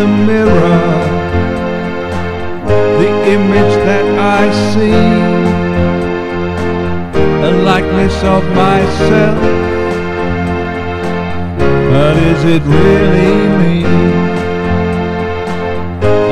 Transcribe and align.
the 0.00 0.06
mirror 0.06 0.80
the 3.00 3.10
image 3.36 3.74
that 3.88 4.06
I 4.38 4.42
see 4.70 5.04
a 7.48 7.52
likeness 7.70 8.16
of 8.36 8.42
myself. 8.64 9.42
But 11.92 12.14
is 12.32 12.40
it 12.54 12.62
really 12.78 13.36
me? 13.60 13.76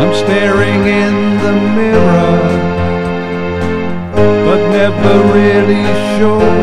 I'm 0.01 0.15
staring 0.25 0.83
in 1.05 1.15
the 1.45 1.55
mirror 1.79 2.41
but 4.47 4.61
never 4.79 5.15
really 5.39 5.89
sure 6.15 6.57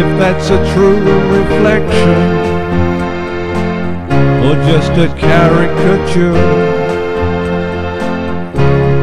if 0.00 0.08
that's 0.18 0.48
a 0.48 0.60
true 0.72 1.02
reflection 1.36 2.41
or 4.44 4.56
just 4.66 4.92
a 4.98 5.08
caricature. 5.18 6.32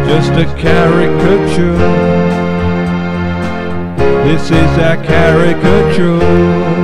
Just 0.07 0.31
a 0.33 0.45
caricature. 0.59 1.77
This 4.25 4.44
is 4.44 4.77
a 4.77 5.01
caricature. 5.05 6.78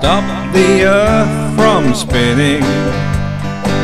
Stop 0.00 0.24
the 0.54 0.84
earth 0.84 1.54
from 1.56 1.94
spinning. 1.94 2.62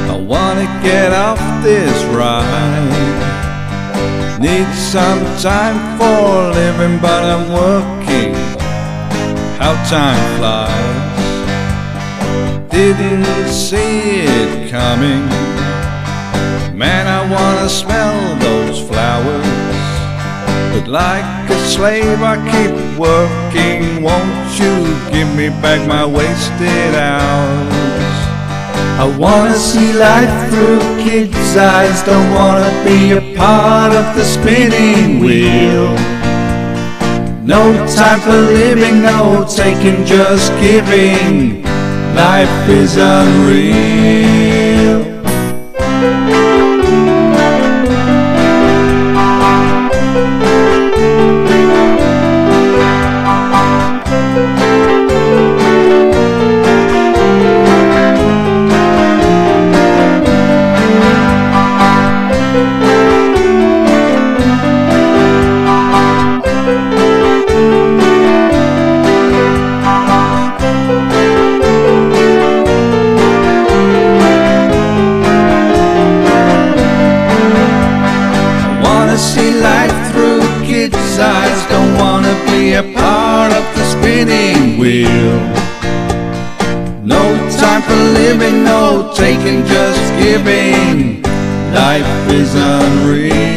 I 0.09 0.17
wanna 0.19 0.65
get 0.83 1.13
off 1.13 1.39
this 1.63 1.93
ride. 2.05 2.89
Need 4.41 4.67
some 4.75 5.21
time 5.43 5.79
for 5.99 6.55
living, 6.55 6.99
but 7.01 7.23
I'm 7.23 7.53
working. 7.53 8.33
How 9.61 9.75
time 9.91 10.23
flies. 10.39 11.05
Didn't 12.71 13.49
see 13.49 14.25
it 14.25 14.71
coming. 14.71 15.29
Man, 16.75 17.07
I 17.07 17.21
wanna 17.31 17.69
smell 17.69 18.37
those 18.37 18.81
flowers. 18.89 19.16
But 20.77 20.89
like 20.89 21.51
a 21.51 21.59
slave, 21.61 22.21
I 22.21 22.37
keep 22.53 22.71
working. 22.99 24.03
Won't 24.03 24.61
you 24.61 24.75
give 25.11 25.35
me 25.35 25.49
back 25.65 25.81
my 25.89 26.05
wasted 26.05 26.95
hours? 26.95 28.17
I 29.01 29.17
wanna 29.19 29.57
see 29.57 29.95
life 29.95 30.35
through 30.51 30.81
kids' 31.03 31.57
eyes. 31.57 32.03
Don't 32.03 32.31
wanna 32.35 32.71
be 32.85 33.13
a 33.13 33.23
part 33.39 33.95
of 33.95 34.07
the 34.17 34.23
spinning 34.23 35.21
wheel. 35.21 35.89
No 37.43 37.63
time 37.97 38.21
for 38.21 38.39
living, 38.61 39.01
no 39.01 39.47
taking, 39.49 40.05
just 40.05 40.53
giving. 40.61 41.65
Life 42.15 42.69
is 42.69 42.99
unreal. 42.99 44.36
Eyes. 81.19 81.67
Don't 81.67 81.95
wanna 81.97 82.35
be 82.47 82.75
a 82.75 82.83
part 82.83 83.53
of 83.53 83.65
the 83.77 83.85
spinning 83.85 84.79
wheel. 84.79 85.39
No 87.05 87.23
time 87.61 87.83
for 87.83 88.01
living, 88.21 88.65
no 88.65 89.13
taking, 89.15 89.65
just 89.67 90.05
giving. 90.19 91.23
Life 91.73 92.31
is 92.31 92.55
unreal. 92.55 93.57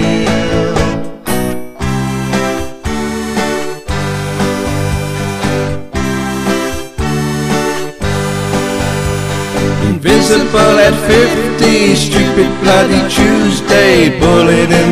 Invisible 9.90 10.76
at 10.88 10.96
50, 11.08 11.96
stupid 11.96 12.50
bloody 12.62 13.02
Tuesday. 13.10 14.18
Bullet 14.20 14.72
in 14.72 14.89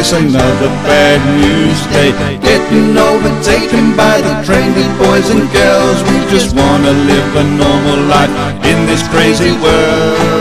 workplace, 0.00 0.12
another 0.12 0.68
bad 0.86 1.20
news 1.40 1.80
day. 1.92 2.12
Getting 2.40 2.96
overtaken 2.96 3.96
by 3.96 4.20
the 4.20 4.34
trendy 4.44 4.86
boys 4.98 5.30
and 5.30 5.50
girls. 5.52 6.02
We 6.04 6.30
just 6.30 6.54
wanna 6.56 6.92
live 6.92 7.36
a 7.36 7.44
normal 7.44 8.00
life 8.06 8.30
in 8.64 8.86
this 8.86 9.06
crazy 9.08 9.52
world. 9.52 10.40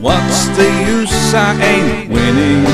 What's 0.00 0.46
the 0.56 0.68
use? 0.86 1.34
I 1.34 1.54
ain't 1.62 2.10
winning. 2.10 2.64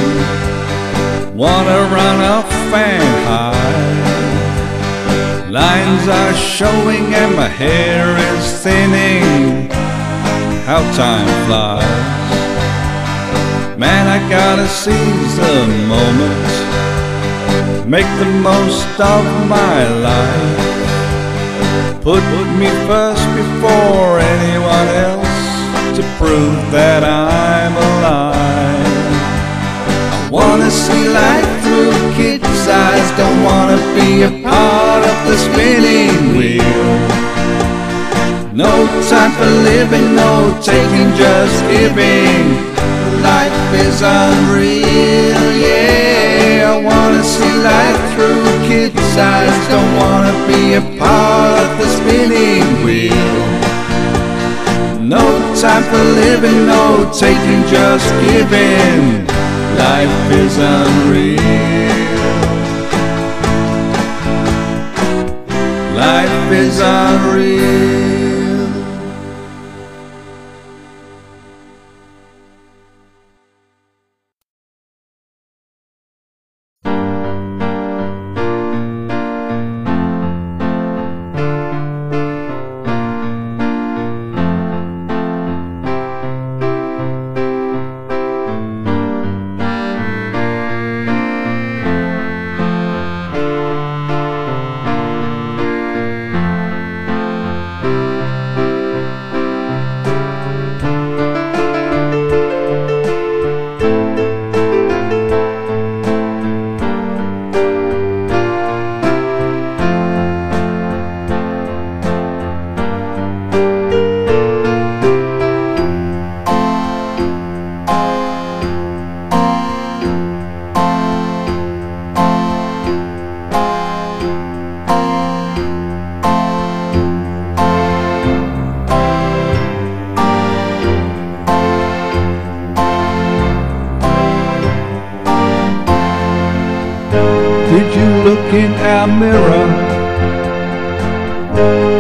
Wanna 1.37 1.79
run 1.95 2.21
off 2.21 2.53
and 2.73 3.27
hide. 3.27 3.57
Lines 5.50 6.06
are 6.06 6.35
showing 6.35 7.15
and 7.15 7.35
my 7.35 7.49
hair 7.49 8.15
is 8.37 8.62
thinning. 8.62 9.71
How 10.67 10.81
time 10.93 11.27
flies. 11.47 12.29
Man, 13.79 14.06
I 14.09 14.19
gotta 14.29 14.69
seize 14.69 15.37
the 15.37 15.67
moment. 15.89 16.53
Make 17.89 18.05
the 18.19 18.31
most 18.43 19.00
of 19.00 19.25
my 19.49 19.89
life. 20.11 20.69
Put 22.03 22.23
me 22.61 22.69
first 22.87 23.27
before 23.33 24.21
anyone 24.21 24.89
else 25.09 25.97
to 25.97 26.03
prove 26.19 26.61
that 26.73 27.03
I'm 27.05 27.75
alive. 27.89 28.99
I 30.27 30.31
wanna 30.31 30.71
see 30.71 31.09
life 31.09 31.51
through 31.62 32.12
kids' 32.19 32.69
eyes, 32.69 33.09
don't 33.17 33.43
wanna 33.43 33.79
be 33.97 34.25
a 34.25 34.43
part 34.47 34.88
the 35.29 35.37
spinning 35.37 36.37
wheel. 36.39 36.97
No 38.55 38.73
time 39.13 39.33
for 39.33 39.51
living, 39.71 40.17
no 40.17 40.33
taking, 40.63 41.11
just 41.23 41.59
giving. 41.69 42.45
Life 43.21 43.61
is 43.85 44.01
unreal, 44.01 45.43
yeah. 45.67 46.73
I 46.73 46.77
wanna 46.89 47.23
see 47.23 47.55
life 47.73 48.01
through 48.13 48.45
kids' 48.69 49.17
eyes, 49.19 49.57
don't 49.69 49.93
wanna 50.01 50.35
be 50.49 50.63
a 50.81 50.85
part 50.99 51.61
of 51.61 51.71
the 51.81 51.89
spinning 51.99 52.67
wheel. 52.85 53.45
No 55.15 55.25
time 55.61 55.85
for 55.91 56.05
living, 56.25 56.67
no 56.67 56.85
taking, 57.13 57.63
just 57.69 58.09
giving. 58.25 59.27
Life 59.77 60.19
is 60.43 60.55
unreal. 60.57 61.38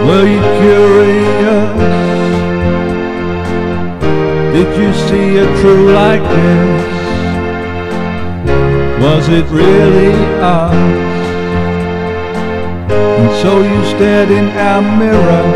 Were 0.06 0.26
you 0.34 0.42
curious? 0.60 1.28
Did 4.54 4.70
you 4.80 4.90
see 5.06 5.36
a 5.38 5.46
true 5.60 5.92
likeness? 5.92 6.96
Was 9.02 9.28
it 9.28 9.46
really 9.50 10.14
us? 10.40 10.74
And 13.20 13.30
so 13.42 13.62
you 13.62 13.84
stared 13.94 14.30
in 14.30 14.48
our 14.68 14.82
mirror. 14.98 15.46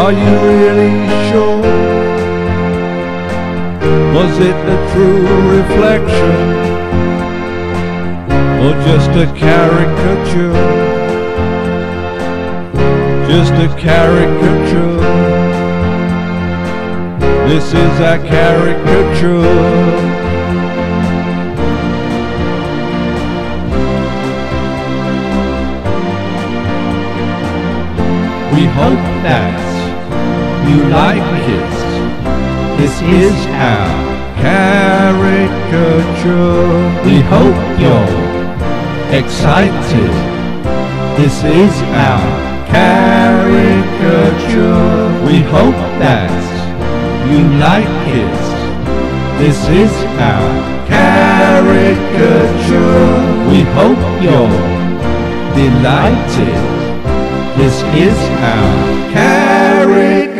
Are 0.00 0.12
you 0.12 0.32
really 0.50 0.96
sure? 1.28 1.62
Was 4.14 4.38
it 4.38 4.58
a 4.74 4.78
true 4.92 5.26
reflection? 5.56 6.38
Or 8.64 8.72
just 8.86 9.10
a 9.10 9.26
caricature? 9.38 10.81
Just 13.32 13.54
a 13.54 13.68
caricature. 13.80 15.00
This 17.48 17.64
is 17.72 18.00
a 18.00 18.18
caricature. 18.28 19.40
We 28.52 28.64
hope 28.66 29.04
that 29.24 29.60
you 30.68 30.84
like 30.90 31.32
it. 31.48 31.72
This 32.78 33.00
is 33.00 33.46
our 33.46 33.92
caricature. 34.42 35.40
We 37.06 37.22
hope 37.32 37.56
you're 37.80 38.12
excited. 39.18 40.12
This 41.16 41.42
is 41.44 41.72
our 41.94 42.51
caricature. 42.72 44.32
We 45.26 45.36
hope 45.54 45.80
that 46.02 46.32
you 47.30 47.40
like 47.66 48.00
it. 48.22 48.42
This 49.38 49.58
is 49.68 49.92
our 50.30 50.50
caricature. 50.86 52.02
We 53.50 53.58
hope 53.78 54.02
you're 54.24 54.60
delighted. 55.54 56.62
This 57.58 57.76
is 57.94 58.18
our 58.40 58.74
caricature. 59.12 60.32